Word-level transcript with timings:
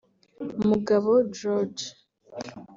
Mugabo 0.67 1.07
George 1.37 1.85